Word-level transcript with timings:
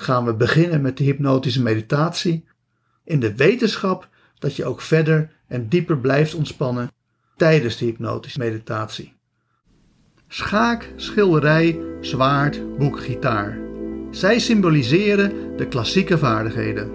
gaan 0.00 0.24
we 0.24 0.34
beginnen 0.34 0.80
met 0.80 0.96
de 0.96 1.04
hypnotische 1.04 1.62
meditatie 1.62 2.44
in 3.04 3.20
de 3.20 3.34
wetenschap 3.34 4.08
dat 4.38 4.56
je 4.56 4.64
ook 4.64 4.80
verder 4.80 5.30
en 5.46 5.68
dieper 5.68 5.98
blijft 5.98 6.34
ontspannen 6.34 6.90
tijdens 7.36 7.76
de 7.76 7.84
hypnotische 7.84 8.38
meditatie. 8.38 9.14
Schaak, 10.28 10.92
schilderij, 10.96 11.78
zwaard, 12.00 12.78
boek, 12.78 13.00
gitaar. 13.00 13.58
Zij 14.10 14.38
symboliseren 14.38 15.56
de 15.56 15.68
klassieke 15.68 16.18
vaardigheden. 16.18 16.90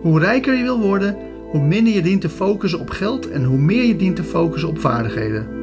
Hoe 0.00 0.18
rijker 0.18 0.54
je 0.54 0.62
wil 0.62 0.80
worden, 0.80 1.16
hoe 1.50 1.62
minder 1.62 1.92
je 1.92 2.02
dient 2.02 2.20
te 2.20 2.28
focussen 2.28 2.80
op 2.80 2.90
geld 2.90 3.30
en 3.30 3.44
hoe 3.44 3.58
meer 3.58 3.84
je 3.84 3.96
dient 3.96 4.16
te 4.16 4.24
focussen 4.24 4.68
op 4.68 4.78
vaardigheden. 4.78 5.55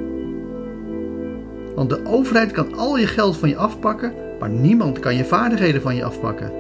Want 1.75 1.89
de 1.89 2.06
overheid 2.06 2.51
kan 2.51 2.75
al 2.75 2.97
je 2.97 3.07
geld 3.07 3.38
van 3.38 3.50
je 3.50 3.56
afpakken, 3.56 4.13
maar 4.39 4.50
niemand 4.50 5.00
kan 5.00 5.16
je 5.16 5.25
vaardigheden 5.25 5.81
van 5.81 5.95
je 5.95 6.03
afpakken. 6.03 6.51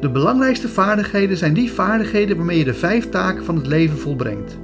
De 0.00 0.10
belangrijkste 0.10 0.68
vaardigheden 0.68 1.36
zijn 1.36 1.54
die 1.54 1.72
vaardigheden 1.72 2.36
waarmee 2.36 2.58
je 2.58 2.64
de 2.64 2.74
vijf 2.74 3.08
taken 3.08 3.44
van 3.44 3.56
het 3.56 3.66
leven 3.66 3.98
volbrengt. 3.98 4.58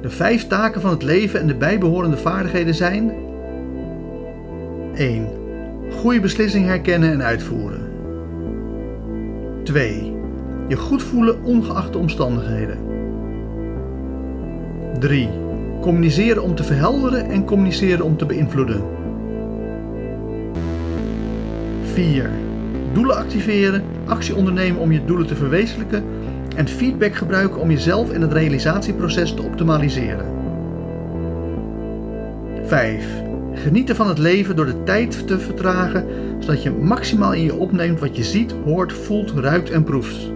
De 0.00 0.10
vijf 0.10 0.46
taken 0.46 0.80
van 0.80 0.90
het 0.90 1.02
leven 1.02 1.40
en 1.40 1.46
de 1.46 1.54
bijbehorende 1.54 2.16
vaardigheden 2.16 2.74
zijn 2.74 3.12
1. 4.94 5.28
Goede 5.90 6.20
beslissing 6.20 6.66
herkennen 6.66 7.12
en 7.12 7.22
uitvoeren. 7.22 7.90
2. 9.62 10.16
Je 10.68 10.76
goed 10.76 11.02
voelen 11.02 11.42
ongeacht 11.42 11.92
de 11.92 11.98
omstandigheden. 11.98 12.93
3. 14.98 15.28
Communiceren 15.80 16.42
om 16.42 16.54
te 16.54 16.64
verhelderen 16.64 17.30
en 17.30 17.44
communiceren 17.44 18.04
om 18.04 18.16
te 18.16 18.26
beïnvloeden. 18.26 18.82
4. 21.92 22.30
Doelen 22.92 23.16
activeren, 23.16 23.82
actie 24.04 24.34
ondernemen 24.34 24.80
om 24.80 24.92
je 24.92 25.04
doelen 25.04 25.26
te 25.26 25.36
verwezenlijken 25.36 26.04
en 26.56 26.68
feedback 26.68 27.14
gebruiken 27.14 27.60
om 27.60 27.70
jezelf 27.70 28.10
en 28.10 28.20
het 28.20 28.32
realisatieproces 28.32 29.34
te 29.34 29.42
optimaliseren. 29.42 30.26
5. 32.64 33.06
Genieten 33.54 33.96
van 33.96 34.08
het 34.08 34.18
leven 34.18 34.56
door 34.56 34.66
de 34.66 34.82
tijd 34.82 35.26
te 35.26 35.38
vertragen, 35.38 36.06
zodat 36.38 36.62
je 36.62 36.70
maximaal 36.70 37.32
in 37.32 37.42
je 37.42 37.54
opneemt 37.54 38.00
wat 38.00 38.16
je 38.16 38.24
ziet, 38.24 38.54
hoort, 38.64 38.92
voelt, 38.92 39.30
ruikt 39.30 39.70
en 39.70 39.84
proeft. 39.84 40.32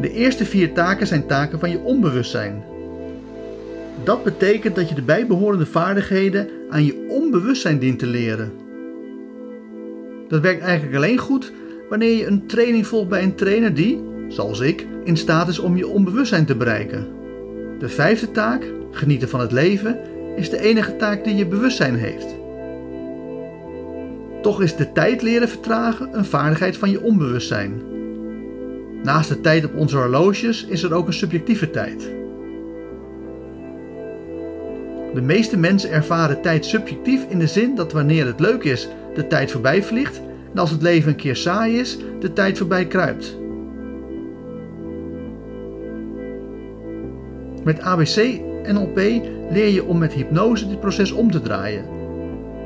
De 0.00 0.12
eerste 0.12 0.44
vier 0.44 0.72
taken 0.72 1.06
zijn 1.06 1.26
taken 1.26 1.58
van 1.58 1.70
je 1.70 1.78
onbewustzijn. 1.78 2.64
Dat 4.04 4.24
betekent 4.24 4.74
dat 4.74 4.88
je 4.88 4.94
de 4.94 5.02
bijbehorende 5.02 5.66
vaardigheden 5.66 6.48
aan 6.70 6.84
je 6.84 7.06
onbewustzijn 7.08 7.78
dient 7.78 7.98
te 7.98 8.06
leren. 8.06 8.52
Dat 10.28 10.40
werkt 10.40 10.62
eigenlijk 10.62 10.96
alleen 10.96 11.18
goed 11.18 11.52
wanneer 11.88 12.16
je 12.16 12.26
een 12.26 12.46
training 12.46 12.86
volgt 12.86 13.08
bij 13.08 13.22
een 13.22 13.34
trainer 13.34 13.74
die, 13.74 14.02
zoals 14.28 14.60
ik, 14.60 14.86
in 15.04 15.16
staat 15.16 15.48
is 15.48 15.58
om 15.58 15.76
je 15.76 15.88
onbewustzijn 15.88 16.44
te 16.44 16.56
bereiken. 16.56 17.06
De 17.78 17.88
vijfde 17.88 18.30
taak, 18.30 18.72
genieten 18.90 19.28
van 19.28 19.40
het 19.40 19.52
leven, 19.52 19.98
is 20.36 20.50
de 20.50 20.60
enige 20.60 20.96
taak 20.96 21.24
die 21.24 21.36
je 21.36 21.46
bewustzijn 21.46 21.94
heeft. 21.94 22.26
Toch 24.42 24.62
is 24.62 24.76
de 24.76 24.92
tijd 24.92 25.22
leren 25.22 25.48
vertragen 25.48 26.08
een 26.12 26.24
vaardigheid 26.24 26.76
van 26.76 26.90
je 26.90 27.02
onbewustzijn. 27.02 27.82
Naast 29.02 29.28
de 29.28 29.40
tijd 29.40 29.64
op 29.64 29.74
onze 29.74 29.96
horloges 29.96 30.64
is 30.64 30.82
er 30.82 30.94
ook 30.94 31.06
een 31.06 31.12
subjectieve 31.12 31.70
tijd. 31.70 32.10
De 35.14 35.20
meeste 35.22 35.56
mensen 35.56 35.90
ervaren 35.90 36.40
tijd 36.40 36.64
subjectief 36.64 37.24
in 37.28 37.38
de 37.38 37.46
zin 37.46 37.74
dat 37.74 37.92
wanneer 37.92 38.26
het 38.26 38.40
leuk 38.40 38.64
is, 38.64 38.88
de 39.14 39.26
tijd 39.26 39.50
voorbij 39.50 39.82
vliegt 39.82 40.20
en 40.52 40.58
als 40.58 40.70
het 40.70 40.82
leven 40.82 41.10
een 41.10 41.16
keer 41.16 41.36
saai 41.36 41.78
is, 41.78 41.98
de 42.20 42.32
tijd 42.32 42.58
voorbij 42.58 42.86
kruipt. 42.86 43.38
Met 47.64 47.80
ABC 47.80 48.40
NLP 48.72 48.96
leer 49.50 49.68
je 49.68 49.84
om 49.84 49.98
met 49.98 50.12
hypnose 50.12 50.68
dit 50.68 50.80
proces 50.80 51.12
om 51.12 51.30
te 51.30 51.40
draaien. 51.40 51.84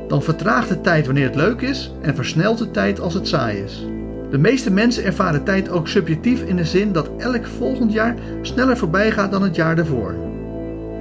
Dan 0.08 0.22
vertraagt 0.22 0.68
de 0.68 0.80
tijd 0.80 1.06
wanneer 1.06 1.26
het 1.26 1.36
leuk 1.36 1.60
is 1.60 1.92
en 2.00 2.14
versnelt 2.14 2.58
de 2.58 2.70
tijd 2.70 3.00
als 3.00 3.14
het 3.14 3.28
saai 3.28 3.62
is. 3.62 3.86
De 4.34 4.40
meeste 4.40 4.70
mensen 4.70 5.04
ervaren 5.04 5.44
tijd 5.44 5.68
ook 5.68 5.88
subjectief 5.88 6.42
in 6.42 6.56
de 6.56 6.64
zin 6.64 6.92
dat 6.92 7.10
elk 7.18 7.46
volgend 7.46 7.92
jaar 7.92 8.14
sneller 8.42 8.76
voorbij 8.76 9.10
gaat 9.10 9.30
dan 9.30 9.42
het 9.42 9.54
jaar 9.54 9.76
daarvoor. 9.76 10.14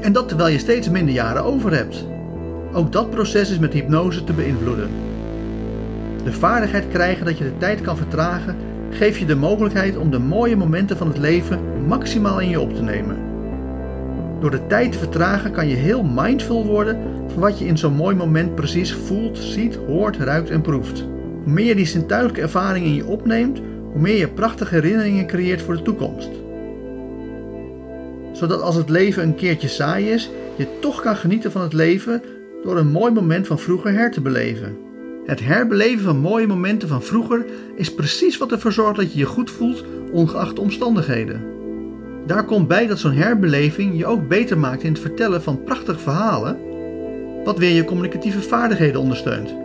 En 0.02 0.12
dat 0.12 0.28
terwijl 0.28 0.50
je 0.50 0.58
steeds 0.58 0.90
minder 0.90 1.14
jaren 1.14 1.44
over 1.44 1.76
hebt. 1.76 2.06
Ook 2.74 2.92
dat 2.92 3.10
proces 3.10 3.50
is 3.50 3.60
met 3.60 3.74
hypnose 3.74 4.24
te 4.24 4.34
beïnvloeden. 4.34 4.90
De 6.24 6.32
vaardigheid 6.32 6.88
krijgen 6.88 7.26
dat 7.26 7.38
je 7.38 7.44
de 7.44 7.58
tijd 7.58 7.82
kan 7.82 7.98
vertragen 7.98 8.56
geeft 8.90 9.20
je 9.20 9.26
de 9.26 9.36
mogelijkheid 9.36 9.98
om 9.98 10.12
de 10.12 10.20
mooie 10.20 10.56
momenten 10.56 10.98
van 10.98 11.08
het 11.08 11.18
leven 11.18 11.88
maximaal 11.88 12.40
in 12.40 12.50
je 12.50 12.60
op 12.60 12.74
te 12.74 12.82
nemen. 12.82 13.18
Door 14.40 14.52
de 14.52 14.68
tijd 14.68 14.92
te 14.92 14.98
vertragen 14.98 15.52
kan 15.52 15.68
je 15.68 15.76
heel 15.76 16.04
mindful 16.04 16.66
worden 16.66 16.98
van 17.28 17.42
wat 17.42 17.60
je 17.60 17.66
in 17.66 17.78
zo'n 17.78 17.94
mooi 17.94 18.16
moment 18.16 18.56
precies 18.56 18.94
voelt, 18.94 19.38
ziet, 19.38 19.80
hoort, 19.88 20.18
ruikt 20.18 20.50
en 20.50 20.62
proeft. 20.62 21.06
Hoe 21.44 21.54
meer 21.54 21.66
je 21.66 21.76
die 21.76 21.86
zintuigelijke 21.86 22.42
ervaring 22.42 22.86
in 22.86 22.96
je 22.96 23.06
opneemt, 23.06 23.62
hoe 23.92 24.02
meer 24.02 24.18
je 24.18 24.28
prachtige 24.28 24.76
herinneringen 24.76 25.28
creëert 25.28 25.62
voor 25.62 25.76
de 25.76 25.82
toekomst. 25.82 26.30
Zodat 28.32 28.62
als 28.62 28.76
het 28.76 28.90
leven 28.90 29.24
een 29.24 29.36
keertje 29.36 29.68
saai 29.68 30.10
is, 30.10 30.30
je 30.56 30.68
toch 30.80 31.02
kan 31.02 31.16
genieten 31.16 31.52
van 31.52 31.62
het 31.62 31.74
leven 31.74 32.22
door 32.64 32.78
een 32.78 32.92
mooi 32.92 33.14
moment 33.14 33.48
van 33.48 33.60
vroeger 33.60 33.94
her 33.94 34.12
te 34.12 34.22
beleven. 34.22 34.78
Het 35.26 35.44
herbeleven 35.44 36.04
van 36.04 36.18
mooie 36.18 36.48
momenten 36.48 36.88
van 36.88 37.04
vroeger 37.04 37.46
is 37.76 37.94
precies 37.94 38.38
wat 38.38 38.52
ervoor 38.52 38.72
zorgt 38.72 38.96
dat 38.96 39.14
je 39.14 39.20
je 39.20 39.26
goed 39.26 39.52
voelt, 39.52 39.84
ongeacht 40.12 40.56
de 40.56 40.62
omstandigheden. 40.62 41.42
Daar 42.26 42.46
komt 42.46 42.68
bij 42.68 42.88
dat 42.88 43.00
zo'n 43.00 43.12
herbeleving 43.12 43.98
je 43.98 44.06
ook 44.06 44.28
beter 44.28 44.58
maakt 44.58 44.84
in 44.84 44.92
het 44.92 45.02
vertellen 45.02 45.42
van 45.42 45.64
prachtige 45.64 46.00
verhalen, 46.00 46.58
wat 47.44 47.58
weer 47.58 47.76
je 47.76 47.84
communicatieve 47.84 48.42
vaardigheden 48.42 49.02
ondersteunt. 49.02 49.63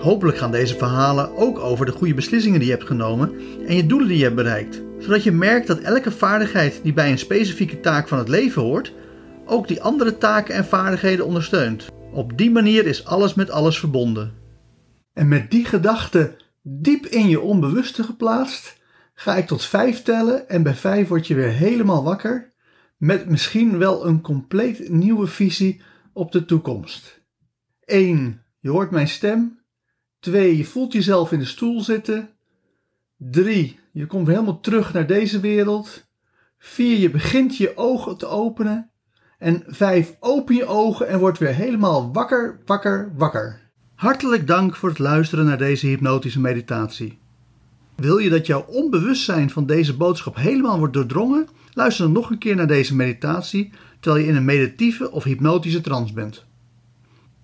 Hopelijk 0.00 0.38
gaan 0.38 0.50
deze 0.50 0.76
verhalen 0.76 1.36
ook 1.36 1.58
over 1.58 1.86
de 1.86 1.92
goede 1.92 2.14
beslissingen 2.14 2.58
die 2.58 2.68
je 2.68 2.74
hebt 2.74 2.86
genomen 2.86 3.32
en 3.66 3.76
je 3.76 3.86
doelen 3.86 4.08
die 4.08 4.16
je 4.16 4.22
hebt 4.22 4.36
bereikt, 4.36 4.82
zodat 4.98 5.22
je 5.22 5.32
merkt 5.32 5.66
dat 5.66 5.78
elke 5.78 6.10
vaardigheid 6.10 6.80
die 6.82 6.92
bij 6.92 7.10
een 7.10 7.18
specifieke 7.18 7.80
taak 7.80 8.08
van 8.08 8.18
het 8.18 8.28
leven 8.28 8.62
hoort, 8.62 8.92
ook 9.44 9.68
die 9.68 9.82
andere 9.82 10.18
taken 10.18 10.54
en 10.54 10.64
vaardigheden 10.64 11.26
ondersteunt. 11.26 11.86
Op 12.12 12.38
die 12.38 12.50
manier 12.50 12.86
is 12.86 13.04
alles 13.04 13.34
met 13.34 13.50
alles 13.50 13.78
verbonden. 13.78 14.32
En 15.12 15.28
met 15.28 15.50
die 15.50 15.64
gedachte 15.64 16.36
diep 16.62 17.06
in 17.06 17.28
je 17.28 17.40
onbewuste 17.40 18.02
geplaatst, 18.02 18.76
ga 19.14 19.36
ik 19.36 19.46
tot 19.46 19.64
vijf 19.64 20.02
tellen 20.02 20.48
en 20.48 20.62
bij 20.62 20.74
vijf 20.74 21.08
word 21.08 21.26
je 21.26 21.34
weer 21.34 21.52
helemaal 21.52 22.04
wakker 22.04 22.52
met 22.96 23.28
misschien 23.28 23.78
wel 23.78 24.06
een 24.06 24.20
compleet 24.20 24.88
nieuwe 24.88 25.26
visie 25.26 25.82
op 26.12 26.32
de 26.32 26.44
toekomst. 26.44 27.20
1. 27.84 28.42
Je 28.60 28.70
hoort 28.70 28.90
mijn 28.90 29.08
stem. 29.08 29.59
2. 30.20 30.56
Je 30.56 30.64
voelt 30.64 30.92
jezelf 30.92 31.32
in 31.32 31.38
de 31.38 31.44
stoel 31.44 31.80
zitten. 31.80 32.28
3. 33.16 33.78
Je 33.92 34.06
komt 34.06 34.26
helemaal 34.26 34.60
terug 34.60 34.92
naar 34.92 35.06
deze 35.06 35.40
wereld. 35.40 36.06
4. 36.58 36.98
Je 36.98 37.10
begint 37.10 37.56
je 37.56 37.76
ogen 37.76 38.16
te 38.16 38.26
openen. 38.26 38.90
En 39.38 39.62
5. 39.66 40.16
Open 40.20 40.54
je 40.54 40.66
ogen 40.66 41.08
en 41.08 41.18
word 41.18 41.38
weer 41.38 41.54
helemaal 41.54 42.12
wakker, 42.12 42.60
wakker, 42.66 43.12
wakker. 43.16 43.70
Hartelijk 43.94 44.46
dank 44.46 44.76
voor 44.76 44.88
het 44.88 44.98
luisteren 44.98 45.44
naar 45.44 45.58
deze 45.58 45.86
hypnotische 45.86 46.40
meditatie. 46.40 47.18
Wil 47.96 48.18
je 48.18 48.30
dat 48.30 48.46
jouw 48.46 48.64
onbewustzijn 48.68 49.50
van 49.50 49.66
deze 49.66 49.96
boodschap 49.96 50.36
helemaal 50.36 50.78
wordt 50.78 50.94
doordrongen? 50.94 51.48
Luister 51.74 52.04
dan 52.04 52.12
nog 52.12 52.30
een 52.30 52.38
keer 52.38 52.56
naar 52.56 52.66
deze 52.66 52.94
meditatie 52.96 53.72
terwijl 54.00 54.24
je 54.24 54.30
in 54.30 54.36
een 54.36 54.44
meditieve 54.44 55.10
of 55.10 55.24
hypnotische 55.24 55.80
trance 55.80 56.12
bent. 56.12 56.44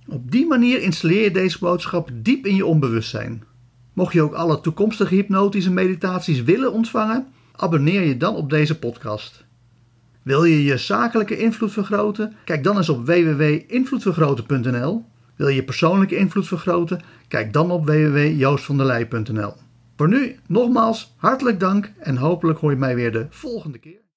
Op 0.08 0.30
die 0.30 0.46
manier 0.46 0.82
installeer 0.82 1.22
je 1.22 1.30
deze 1.30 1.58
boodschap 1.58 2.10
diep 2.14 2.46
in 2.46 2.54
je 2.54 2.66
onbewustzijn. 2.66 3.42
Mocht 3.92 4.12
je 4.12 4.22
ook 4.22 4.34
alle 4.34 4.60
toekomstige 4.60 5.14
hypnotische 5.14 5.72
meditaties 5.72 6.42
willen 6.42 6.72
ontvangen, 6.72 7.26
abonneer 7.52 8.02
je 8.02 8.16
dan 8.16 8.34
op 8.34 8.50
deze 8.50 8.78
podcast. 8.78 9.44
Wil 10.22 10.44
je 10.44 10.64
je 10.64 10.76
zakelijke 10.76 11.38
invloed 11.38 11.72
vergroten? 11.72 12.36
Kijk 12.44 12.64
dan 12.64 12.76
eens 12.76 12.88
op 12.88 13.06
www.invloedvergroten.nl. 13.06 15.04
Wil 15.36 15.48
je 15.48 15.64
persoonlijke 15.64 16.16
invloed 16.16 16.46
vergroten? 16.46 17.00
Kijk 17.28 17.52
dan 17.52 17.70
op 17.70 17.86
www.joostvanderlei.nl. 17.86 19.52
Voor 19.96 20.08
nu 20.08 20.36
nogmaals 20.46 21.14
hartelijk 21.16 21.60
dank 21.60 21.92
en 21.98 22.16
hopelijk 22.16 22.58
hoor 22.58 22.70
je 22.70 22.76
mij 22.76 22.94
weer 22.94 23.12
de 23.12 23.26
volgende 23.30 23.78
keer. 23.78 24.05